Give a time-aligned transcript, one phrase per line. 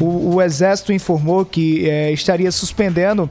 [0.00, 3.28] o, o Exército informou que é, estaria suspendendo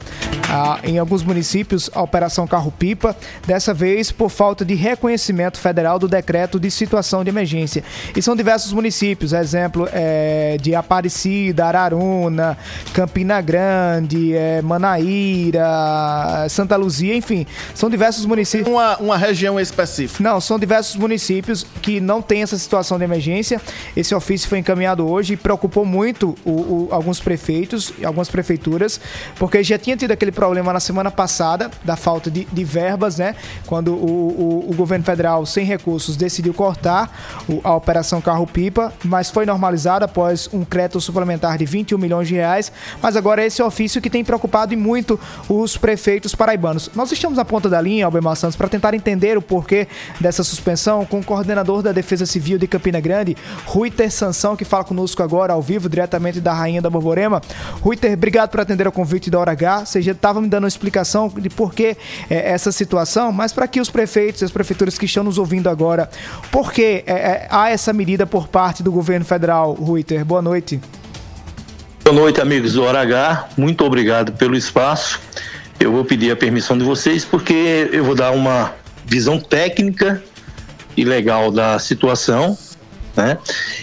[0.55, 3.13] ah, em alguns municípios a Operação Carro-Pipa,
[3.45, 7.83] dessa vez por falta de reconhecimento federal do decreto de situação de emergência.
[8.15, 12.57] E são diversos municípios, exemplo é, de Aparecida, Araruna,
[12.93, 15.65] Campina Grande, é, Manaíra,
[16.49, 18.69] Santa Luzia, enfim, são diversos municípios.
[18.69, 20.23] Uma, uma região específica?
[20.23, 23.61] Não, são diversos municípios que não têm essa situação de emergência.
[23.93, 29.01] Esse ofício foi encaminhado hoje e preocupou muito o, o, alguns prefeitos e algumas prefeituras,
[29.37, 33.35] porque já tinha tido aquele problema na semana passada da falta de, de verbas, né?
[33.65, 37.09] Quando o, o, governo federal, sem recursos, decidiu cortar
[37.63, 42.71] a operação carro-pipa, mas foi normalizada após um crédito suplementar de 21 milhões de reais.
[43.01, 46.89] Mas agora esse ofício que tem preocupado e muito os prefeitos paraibanos.
[46.95, 49.87] Nós estamos na ponta da linha, Albemar Santos, para tentar entender o porquê
[50.19, 54.83] dessa suspensão com o coordenador da Defesa Civil de Campina Grande, Ruiter Sansão, que fala
[54.83, 57.41] conosco agora ao vivo, diretamente da Rainha da Borborema.
[57.81, 59.85] Ruiter, obrigado por atender o convite da Hora H.
[59.85, 61.97] Você já estava me dando uma explicação de por que
[62.29, 65.69] é, essa situação, mas para que os prefeitos e as prefeituras que estão nos ouvindo
[65.69, 66.09] agora,
[66.51, 70.23] por que é, é, há essa medida por parte do governo federal, Ruiter?
[70.25, 70.79] Boa noite.
[72.03, 73.49] Boa noite, amigos do Hora H.
[73.57, 75.19] Muito obrigado pelo espaço.
[75.79, 78.73] Eu vou pedir a permissão de vocês porque eu vou dar uma
[79.05, 80.23] visão técnica
[80.95, 82.57] e legal da situação,
[83.15, 83.37] né?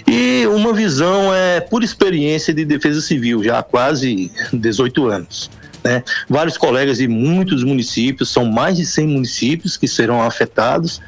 [0.07, 5.51] E uma visão é por experiência de defesa civil, já há quase 18 anos.
[5.85, 6.03] Né?
[6.29, 11.01] Vários colegas de muitos municípios, são mais de 100 municípios que serão afetados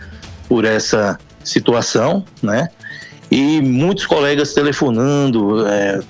[0.48, 2.68] por essa situação, né?
[3.30, 6.00] E muitos colegas telefonando, é,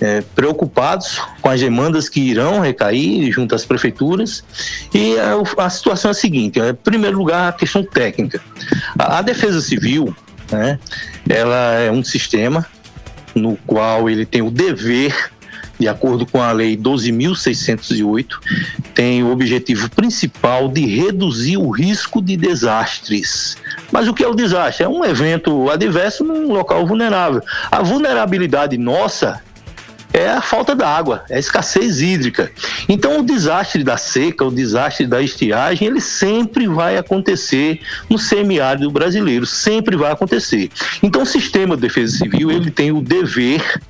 [0.00, 4.44] é, preocupados com as demandas que irão recair junto às prefeituras.
[4.94, 8.40] E a, a situação é a seguinte: é, em primeiro lugar, a questão técnica.
[8.98, 10.14] A, a Defesa Civil,
[10.50, 10.78] né,
[11.28, 12.66] ela é um sistema
[13.34, 15.30] no qual ele tem o dever
[15.78, 18.26] de acordo com a Lei 12.608,
[18.94, 23.56] tem o objetivo principal de reduzir o risco de desastres.
[23.92, 24.84] Mas o que é o desastre?
[24.84, 27.42] É um evento adverso num local vulnerável.
[27.70, 29.42] A vulnerabilidade nossa
[30.12, 32.50] é a falta d'água, é a escassez hídrica.
[32.88, 38.90] Então, o desastre da seca, o desastre da estiagem, ele sempre vai acontecer no semiárido
[38.90, 40.70] brasileiro, sempre vai acontecer.
[41.02, 43.80] Então, o sistema de defesa civil ele tem o dever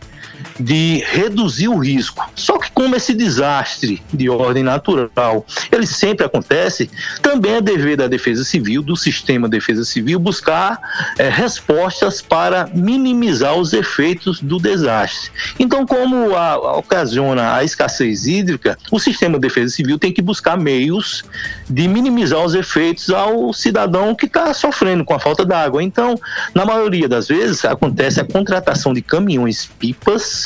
[0.59, 2.28] de reduzir o risco.
[2.34, 6.91] Só que como esse desastre de ordem natural, ele sempre acontece,
[7.22, 10.78] também é dever da Defesa Civil, do sistema de Defesa Civil, buscar
[11.19, 15.31] é, respostas para minimizar os efeitos do desastre.
[15.59, 20.22] Então, como a, a, ocasiona a escassez hídrica, o sistema de Defesa Civil tem que
[20.22, 21.25] buscar meios
[21.69, 25.83] de minimizar os efeitos ao cidadão que está sofrendo com a falta d'água.
[25.83, 26.19] Então,
[26.55, 30.46] na maioria das vezes, acontece a contratação de caminhões pipas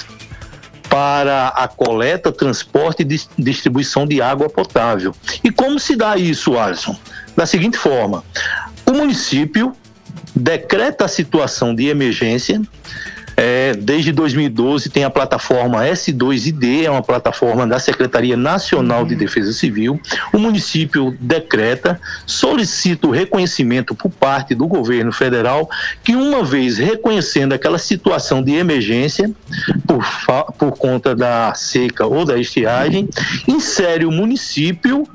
[0.91, 5.15] para a coleta, transporte e distribuição de água potável.
[5.43, 6.99] E como se dá isso, Alisson?
[7.37, 8.25] Da seguinte forma:
[8.85, 9.75] o município
[10.35, 12.61] decreta a situação de emergência
[13.43, 19.51] é, desde 2012 tem a plataforma S2ID, é uma plataforma da Secretaria Nacional de Defesa
[19.55, 19.99] Civil.
[20.31, 25.71] O município decreta, solicita o reconhecimento por parte do governo federal,
[26.05, 29.31] que uma vez reconhecendo aquela situação de emergência
[29.87, 30.05] por,
[30.59, 33.09] por conta da seca ou da estiagem,
[33.49, 35.09] insere o município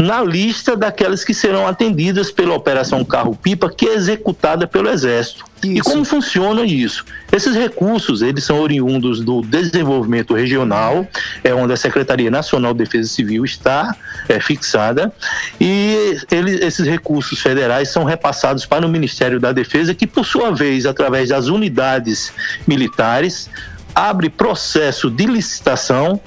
[0.00, 5.44] na lista daquelas que serão atendidas pela Operação Carro-Pipa, que é executada pelo Exército.
[5.62, 5.76] Isso.
[5.76, 7.04] E como funciona isso?
[7.30, 11.06] Esses recursos, eles são oriundos do desenvolvimento regional,
[11.44, 13.94] é onde a Secretaria Nacional de Defesa Civil está
[14.26, 15.12] é, fixada,
[15.60, 20.50] e ele, esses recursos federais são repassados para o Ministério da Defesa, que por sua
[20.50, 22.32] vez, através das unidades
[22.66, 23.50] militares,
[23.94, 26.18] abre processo de licitação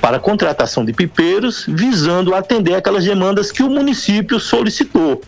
[0.00, 5.22] para contratação de pipeiros, visando atender aquelas demandas que o município solicitou.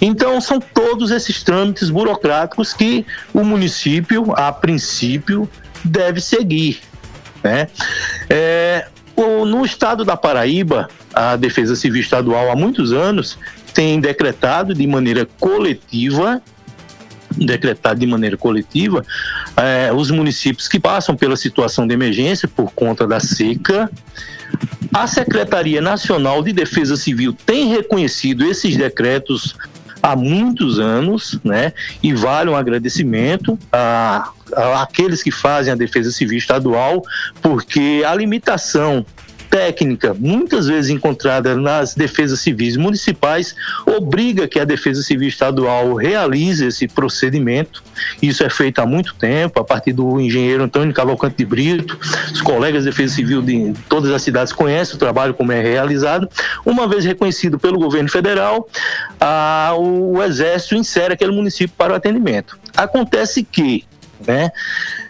[0.00, 3.04] Então, são todos esses trâmites burocráticos que
[3.34, 5.48] o município, a princípio,
[5.84, 6.80] deve seguir.
[7.42, 7.68] Né?
[8.30, 8.86] É,
[9.16, 13.38] no estado da Paraíba, a Defesa Civil Estadual, há muitos anos,
[13.74, 16.40] tem decretado de maneira coletiva
[17.38, 19.04] decretado de maneira coletiva,
[19.56, 23.90] é, os municípios que passam pela situação de emergência por conta da seca,
[24.92, 29.54] a Secretaria Nacional de Defesa Civil tem reconhecido esses decretos
[30.02, 31.72] há muitos anos, né?
[32.02, 37.02] E vale um agradecimento a, a aqueles que fazem a defesa civil estadual,
[37.42, 39.04] porque a limitação
[39.50, 43.54] técnica, muitas vezes encontrada nas defesas civis municipais,
[43.86, 47.82] obriga que a Defesa Civil Estadual realize esse procedimento.
[48.22, 51.98] Isso é feito há muito tempo, a partir do engenheiro Antônio Cavalcante de Brito.
[52.32, 56.28] Os colegas de Defesa Civil de todas as cidades conhecem o trabalho como é realizado.
[56.64, 58.68] Uma vez reconhecido pelo governo federal,
[59.20, 62.58] a, o Exército insere aquele município para o atendimento.
[62.76, 63.84] Acontece que,
[64.26, 64.50] né,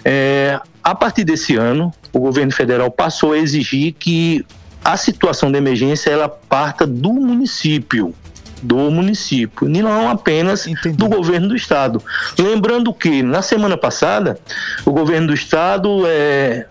[0.05, 4.45] é, a partir desse ano, o governo federal passou a exigir que
[4.85, 8.15] a situação de emergência ela parta do município
[8.63, 10.97] do município e não apenas Entendi.
[10.97, 12.03] do governo do estado.
[12.37, 14.39] Lembrando que na semana passada
[14.85, 16.67] o governo do estado é,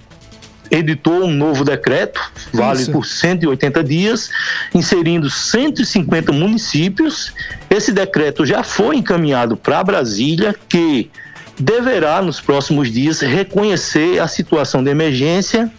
[0.70, 2.20] editou um novo decreto,
[2.54, 2.92] vale Isso.
[2.92, 4.30] por 180 dias,
[4.74, 7.34] inserindo 150 municípios.
[7.70, 11.10] Esse decreto já foi encaminhado para Brasília, que
[11.60, 15.72] deverá, nos próximos dias, reconhecer a situação de emergência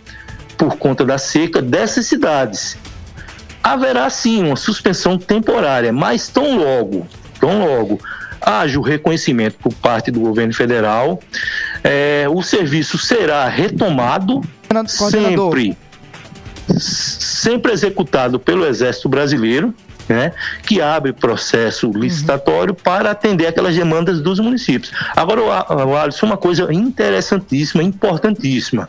[0.56, 2.76] por conta da seca dessas cidades.
[3.62, 7.06] Haverá sim uma suspensão temporária, mas tão logo,
[7.40, 8.00] tão logo
[8.40, 11.20] haja o reconhecimento por parte do governo federal,
[11.82, 14.40] é, o serviço será retomado
[14.96, 15.76] sempre,
[16.78, 19.74] sempre executado pelo Exército Brasileiro,
[20.08, 20.32] né,
[20.62, 22.82] que abre processo licitatório uhum.
[22.82, 24.92] para atender aquelas demandas dos municípios.
[25.14, 25.42] Agora,
[25.86, 28.88] o Alisson, uma coisa interessantíssima, importantíssima.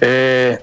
[0.00, 0.60] É,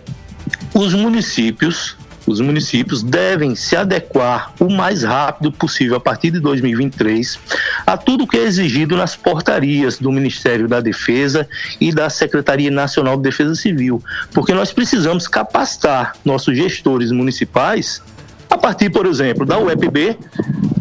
[0.73, 1.95] os municípios
[2.27, 7.39] os municípios devem se adequar o mais rápido possível, a partir de 2023,
[7.85, 11.47] a tudo que é exigido nas portarias do Ministério da Defesa
[11.79, 18.01] e da Secretaria Nacional de Defesa Civil, porque nós precisamos capacitar nossos gestores municipais
[18.49, 20.17] a partir, por exemplo, da UEPB,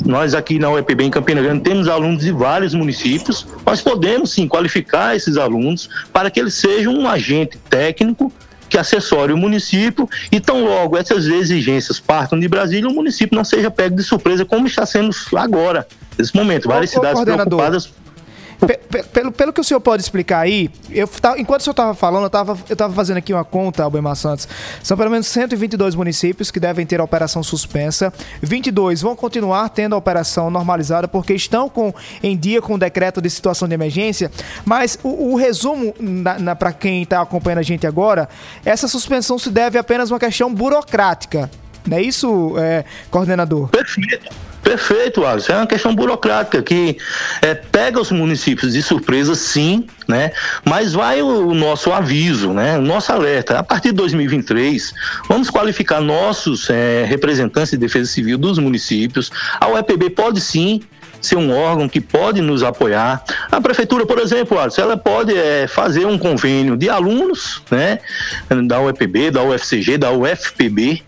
[0.05, 4.47] nós aqui na UEPB em Campina Grande temos alunos de vários municípios, nós podemos sim
[4.47, 8.33] qualificar esses alunos para que eles sejam um agente técnico
[8.69, 13.45] que assessore o município e tão logo essas exigências partam de Brasília, o município não
[13.45, 15.87] seja pego de surpresa como está sendo agora,
[16.19, 16.69] nesse momento.
[16.69, 17.93] Várias ô, cidades ô, preocupadas
[19.13, 22.27] pelo, pelo que o senhor pode explicar aí, eu, enquanto o senhor estava falando, eu
[22.29, 24.49] estava eu tava fazendo aqui uma conta, Albemar Santos.
[24.83, 28.13] São pelo menos 122 municípios que devem ter a operação suspensa.
[28.41, 31.93] 22 vão continuar tendo a operação normalizada porque estão com,
[32.23, 34.31] em dia com o decreto de situação de emergência.
[34.65, 35.95] Mas o, o resumo,
[36.59, 38.29] para quem está acompanhando a gente agora,
[38.65, 41.51] essa suspensão se deve apenas a uma questão burocrática.
[41.87, 43.69] Não é isso, é, coordenador?
[43.69, 44.47] Perfeito.
[44.67, 45.53] Perfeito, Alisson.
[45.53, 46.99] É uma questão burocrática que
[47.41, 50.33] é, pega os municípios de surpresa, sim, né?
[50.65, 52.77] Mas vai o, o, nosso aviso, né?
[52.77, 53.61] O nosso alerta.
[53.61, 54.93] A partir de 2023,
[55.29, 59.31] vamos qualificar nossos é, representantes de defesa civil dos municípios.
[59.61, 60.83] A UEPB pode sim
[61.21, 63.23] ser um órgão que pode nos apoiar.
[63.53, 68.01] A prefeitura, por exemplo, Alisson, ela pode é, fazer um convênio de alunos, né?
[68.67, 71.05] Da UEPB, da UFCG, da UFPB,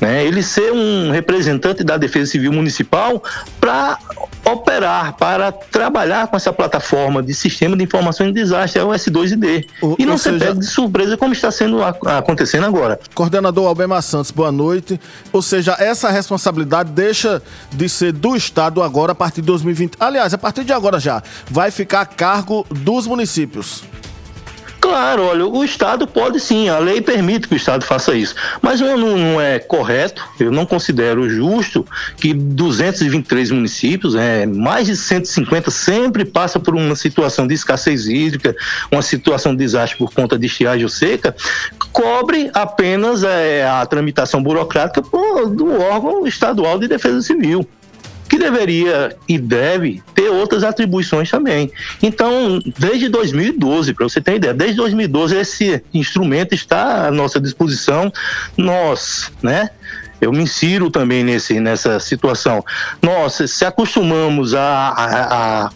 [0.00, 3.22] né, ele ser um representante da Defesa Civil Municipal
[3.60, 3.98] para
[4.44, 9.66] operar, para trabalhar com essa plataforma de sistema de informação de desastre, é o S2ID.
[9.82, 10.44] O, e não ser seja...
[10.46, 13.00] pego de surpresa como está sendo acontecendo agora.
[13.14, 15.00] Coordenador Albemar Santos, boa noite.
[15.32, 17.42] Ou seja, essa responsabilidade deixa
[17.72, 19.96] de ser do Estado agora a partir de 2020.
[19.98, 23.82] Aliás, a partir de agora já, vai ficar a cargo dos municípios.
[24.86, 28.36] Claro, olha, o Estado pode sim, a lei permite que o Estado faça isso.
[28.62, 31.84] Mas não, não é correto, eu não considero justo
[32.16, 38.54] que 223 municípios, é, mais de 150, sempre passa por uma situação de escassez hídrica,
[38.92, 41.34] uma situação de desastre por conta de estiagem ou seca,
[41.90, 47.68] cobre apenas é, a tramitação burocrática do órgão estadual de defesa civil
[48.28, 51.70] que deveria e deve ter outras atribuições também.
[52.02, 58.12] Então, desde 2012, para você ter ideia, desde 2012 esse instrumento está à nossa disposição.
[58.56, 59.70] Nós, né?
[60.20, 62.64] Eu me insiro também nesse, nessa situação.
[63.02, 65.70] Nós se acostumamos a, a, a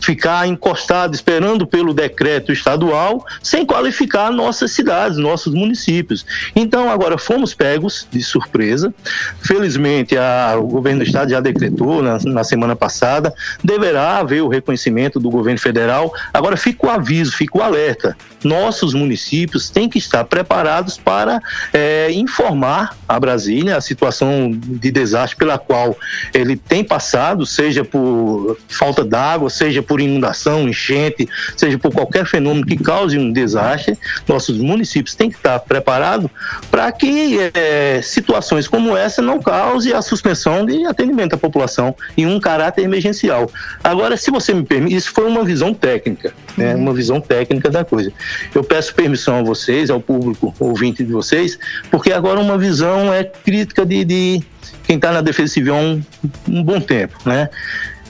[0.00, 6.24] ficar encostado esperando pelo decreto estadual sem qualificar nossas cidades, nossos municípios.
[6.54, 8.92] Então, agora fomos pegos de surpresa.
[9.40, 14.48] Felizmente, a, o governo do estado já decretou na, na, semana passada, deverá haver o
[14.48, 16.12] reconhecimento do governo federal.
[16.32, 18.16] Agora, fica o aviso, fica o alerta.
[18.42, 21.40] Nossos municípios têm que estar preparados para
[21.72, 25.96] é, informar a Brasília a situação de desastre pela qual
[26.32, 32.66] ele tem passado, seja por falta d'água, seja por inundação, enchente, seja por qualquer fenômeno
[32.66, 36.30] que cause um desastre, nossos municípios têm que estar preparados
[36.70, 42.26] para que é, situações como essa não cause a suspensão de atendimento à população em
[42.26, 43.50] um caráter emergencial.
[43.82, 46.82] Agora, se você me permite, isso foi uma visão técnica, né, uhum.
[46.82, 48.12] uma visão técnica da coisa.
[48.54, 51.58] Eu peço permissão a vocês, ao público ouvinte de vocês,
[51.90, 54.42] porque agora uma visão é crítica de, de
[54.84, 56.02] quem está na Defesa Civil há um,
[56.48, 57.48] um bom tempo, né?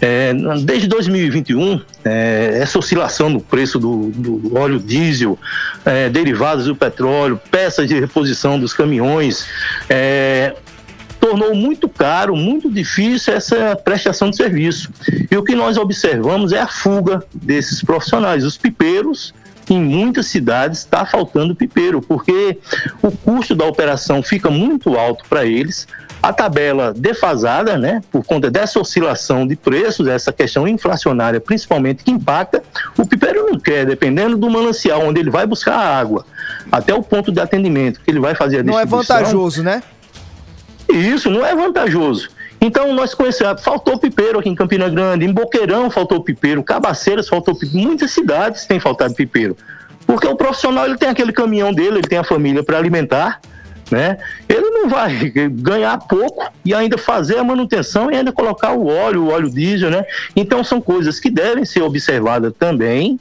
[0.01, 5.39] É, desde 2021, é, essa oscilação no preço do, do óleo diesel,
[5.85, 9.47] é, derivados do petróleo, peças de reposição dos caminhões,
[9.89, 10.55] é,
[11.21, 14.91] tornou muito caro, muito difícil essa prestação de serviço.
[15.31, 18.43] E o que nós observamos é a fuga desses profissionais.
[18.43, 19.35] Os pipeiros,
[19.75, 22.59] em muitas cidades, está faltando pipeiro, porque
[23.03, 25.87] o custo da operação fica muito alto para eles,
[26.23, 32.11] a tabela defasada, né, por conta dessa oscilação de preços, essa questão inflacionária principalmente que
[32.11, 32.63] impacta,
[32.99, 36.27] o pipeiro não quer, dependendo do manancial onde ele vai buscar a água,
[36.71, 39.83] até o ponto de atendimento que ele vai fazer a Não é vantajoso, né?
[40.89, 42.29] Isso, não é vantajoso.
[42.61, 47.55] Então nós conhecemos, faltou pipeiro aqui em Campina Grande, em Boqueirão faltou pipeiro, Cabaceiras faltou
[47.55, 49.57] pipeiro, muitas cidades têm faltado pipeiro.
[50.07, 53.41] Porque o profissional ele tem aquele caminhão dele, ele tem a família para alimentar,
[53.91, 54.19] né?
[54.49, 55.15] Ele não vai
[55.51, 59.91] ganhar pouco e ainda fazer a manutenção e ainda colocar o óleo, o óleo diesel,
[59.91, 60.05] né?
[60.37, 63.19] Então são coisas que devem ser observadas também.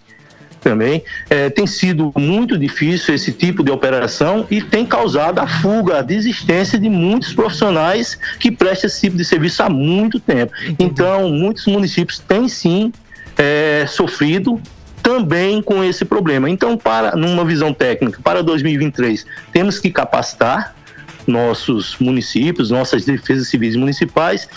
[0.62, 6.00] Também é, tem sido muito difícil esse tipo de operação e tem causado a fuga,
[6.00, 10.51] a desistência de muitos profissionais que prestam esse tipo de serviço há muito tempo.
[10.78, 12.92] Então, muitos municípios têm sim
[13.38, 14.62] é, sofrido
[15.01, 16.50] também com esse problema.
[16.50, 20.75] Então, para numa visão técnica, para 2023, temos que capacitar
[21.30, 24.48] nossos municípios, nossas defesas civis municipais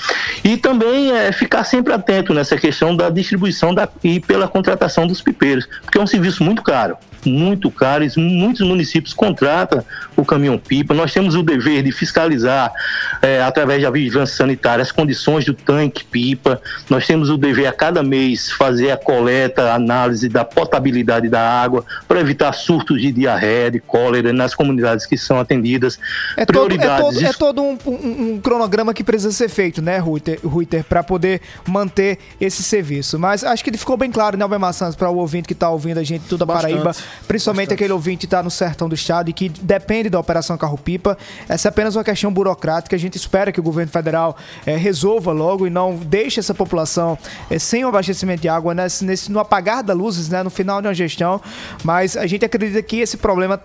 [0.42, 5.20] e também é, ficar sempre atento nessa questão da distribuição da, e pela contratação dos
[5.20, 6.96] pipeiros, porque é um serviço muito caro
[7.28, 8.04] muito caro.
[8.16, 9.84] Muitos municípios contratam
[10.16, 10.94] o caminhão-pipa.
[10.94, 12.72] Nós temos o dever de fiscalizar,
[13.20, 16.60] é, através da vigilância sanitária, as condições do tanque-pipa.
[16.88, 21.40] Nós temos o dever a cada mês fazer a coleta, a análise da potabilidade da
[21.40, 25.98] água para evitar surtos de diarreia, de cólera nas comunidades que são atendidas.
[26.36, 27.22] É Prioridades.
[27.22, 31.02] É todo, é todo um, um, um, cronograma que precisa ser feito, né, Ruiter, para
[31.02, 33.18] poder manter esse serviço.
[33.18, 35.70] Mas acho que ele ficou bem claro, né, Albemar Santos, para o ouvinte que está
[35.70, 36.92] ouvindo a gente toda a Paraíba
[37.26, 37.74] principalmente Bastante.
[37.74, 41.16] aquele ouvinte que está no sertão do estado e que depende da Operação Carro-Pipa.
[41.48, 42.94] Essa é apenas uma questão burocrática.
[42.94, 47.18] A gente espera que o governo federal é, resolva logo e não deixe essa população
[47.50, 50.80] é, sem o abastecimento de água nesse, nesse, no apagar das luzes, né, no final
[50.80, 51.40] de uma gestão.
[51.84, 53.60] Mas a gente acredita que esse problema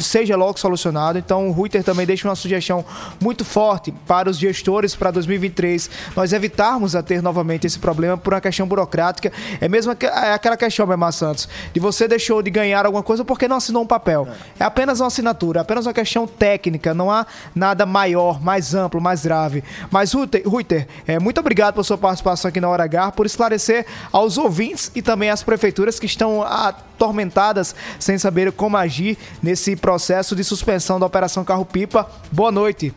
[0.00, 1.18] seja logo solucionado.
[1.18, 2.84] Então o Ruiter também deixa uma sugestão
[3.20, 8.32] muito forte para os gestores para 2023 nós evitarmos a ter novamente esse problema por
[8.34, 9.32] uma questão burocrática.
[9.60, 13.48] É mesmo é aquela questão, Memar Santos, de você deixou de ganhar alguma coisa porque
[13.48, 14.28] não assinou um papel.
[14.58, 19.24] É apenas uma assinatura, apenas uma questão técnica, não há nada maior, mais amplo, mais
[19.24, 19.62] grave.
[19.90, 24.38] Mas Ruiter, é, muito obrigado pela sua participação aqui na Hora H, por esclarecer aos
[24.38, 30.36] ouvintes e também às prefeituras que estão atormentadas sem saber como agir nesse esse processo
[30.36, 32.08] de suspensão da Operação Carro-Pipa.
[32.30, 32.94] Boa noite.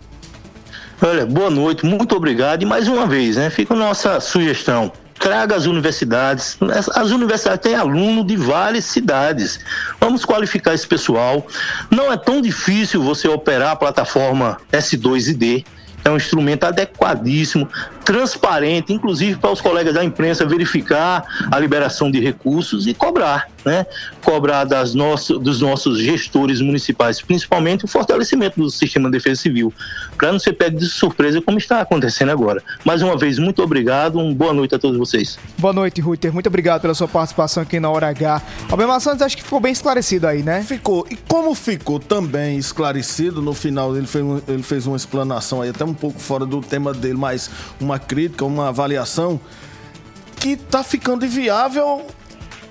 [1.01, 2.61] Olha, boa noite, muito obrigado.
[2.61, 4.91] E mais uma vez, né, fica a nossa sugestão.
[5.17, 6.57] Traga as universidades.
[6.93, 9.59] As universidades têm aluno de várias cidades.
[9.99, 11.45] Vamos qualificar esse pessoal.
[11.89, 15.65] Não é tão difícil você operar a plataforma S2ID
[16.03, 17.67] é um instrumento adequadíssimo,
[18.05, 23.85] transparente, inclusive para os colegas da imprensa verificar a liberação de recursos e cobrar, né?
[24.23, 29.73] Cobrar das nosso, dos nossos gestores municipais, principalmente o fortalecimento do sistema de defesa civil,
[30.17, 32.63] para não ser pego de surpresa como está acontecendo agora.
[32.83, 35.37] Mais uma vez, muito obrigado, uma boa noite a todos vocês.
[35.57, 38.41] Boa noite, Ruiter, muito obrigado pela sua participação aqui na Hora H.
[38.69, 40.63] Albemar Santos, acho que ficou bem esclarecido aí, né?
[40.63, 41.05] Ficou.
[41.09, 45.83] E como ficou também esclarecido, no final ele fez, ele fez uma explanação aí, até
[45.83, 47.49] um pouco fora do tema dele, mas
[47.79, 49.39] uma crítica, uma avaliação,
[50.39, 52.05] que tá ficando inviável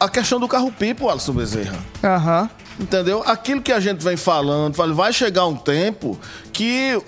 [0.00, 1.78] a questão do carro-pipo, Alisson Bezerra.
[2.02, 2.42] Aham.
[2.42, 2.67] Uhum.
[2.78, 3.22] Entendeu?
[3.26, 6.18] Aquilo que a gente vem falando, vai chegar um tempo
[6.52, 7.02] que uh,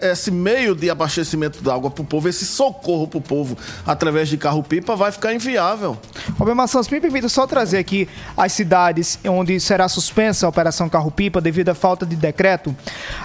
[0.00, 4.38] esse meio de abastecimento d'água para o povo, esse socorro para o povo através de
[4.38, 5.98] carro-pipa vai ficar inviável.
[6.38, 11.40] Albemar Santos, me permita só trazer aqui as cidades onde será suspensa a Operação Carro-Pipa
[11.40, 12.74] devido à falta de decreto.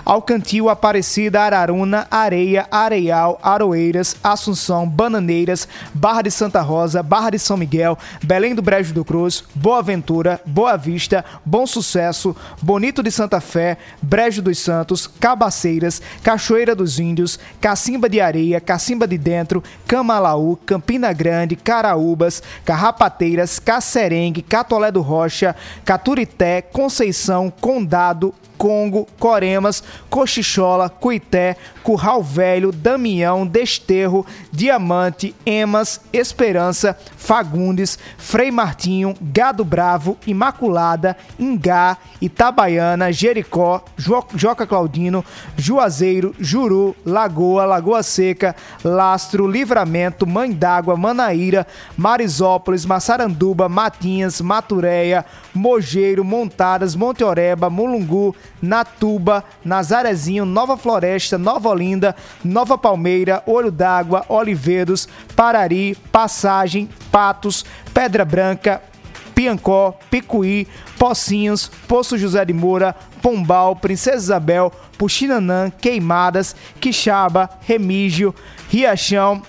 [0.03, 7.55] Alcantil, Aparecida, Araruna, Areia, Areial, Aroeiras, Assunção, Bananeiras, Barra de Santa Rosa, Barra de São
[7.55, 13.41] Miguel, Belém do Brejo do Cruz, Boa Ventura, Boa Vista, Bom Sucesso, Bonito de Santa
[13.41, 20.57] Fé, Brejo dos Santos, Cabaceiras, Cachoeira dos Índios, Cacimba de Areia, Cacimba de Dentro, Camalaú,
[20.65, 31.57] Campina Grande, Caraúbas, Carrapateiras, Cacerengue, Catolé do Rocha, Caturité, Conceição, Condado, Congo, Coremas, Cochichola, Cuité,
[31.83, 41.17] Curral Velho, Damião, Desterro, Diamante, Emas, Esperança, Fagundes, Frei Martinho, Gado Bravo, Imaculada,
[41.63, 45.23] Ingá, Itabaiana, Jericó, jo Joca Claudino,
[45.57, 48.53] Juazeiro, Juru, Lagoa, Lagoa Seca,
[48.83, 51.65] Lastro, Livramento, Mãe d'Água, Manaíra,
[51.97, 62.13] Marisópolis, Massaranduba, Matinhas, Maturéia, Mogeiro, Montadas, Monte Oreba, Mulungu, Natuba, Nazarezinho, Nova Floresta, Nova Olinda,
[62.43, 68.81] Nova Palmeira, Olho d'Água, Oliveiros, Parari, Passagem, Patos, Pedra Branca,
[69.33, 78.33] Piancó, Picuí, Pocinhos, Poço José de Moura, Pombal, Princesa Isabel, Puxinanã, Queimadas, Quixaba, Remígio,
[78.69, 79.41] Riachão,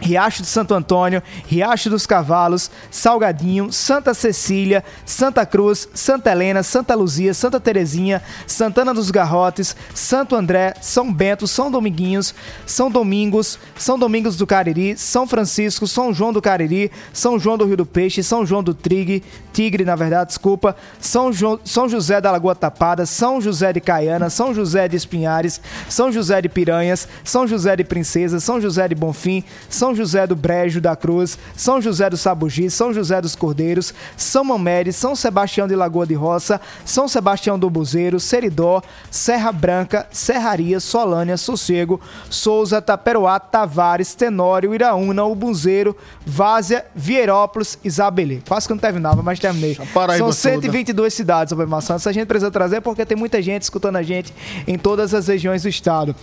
[0.00, 6.94] Riacho de Santo Antônio, Riacho dos Cavalos, Salgadinho, Santa Cecília, Santa Cruz, Santa Helena, Santa
[6.94, 12.34] Luzia, Santa Terezinha, Santana dos Garrotes, Santo André, São Bento, São Dominguinhos,
[12.66, 17.64] São Domingos, São Domingos do Cariri, São Francisco, São João do Cariri, São João do
[17.64, 22.20] Rio do Peixe, São João do Trigue, Tigre, na verdade, desculpa, São, jo São José
[22.20, 27.08] da Lagoa Tapada, São José de Caiana, São José de Espinhares, São José de Piranhas,
[27.24, 31.80] São José de Princesa, São José de Bonfim, São José do Brejo da Cruz, São
[31.80, 36.60] José do Sabugi, São José dos Cordeiros, São Mamede, São Sebastião de Lagoa de Roça,
[36.84, 45.24] São Sebastião do Buzeiro, Seridó, Serra Branca, Serraria, Solânia, Sossego, Souza, Taperoá, Tavares, Tenório, Iraúna,
[45.24, 48.40] Ubunzeiro, Várzea, Vieirópolis, Isabelê.
[48.46, 49.76] Quase que não terminava, mas terminei.
[50.16, 51.10] São 122 toda.
[51.10, 51.94] cidades sobre maçã.
[51.94, 54.32] Essa gente precisa trazer porque tem muita gente escutando a gente
[54.66, 56.14] em todas as regiões do estado.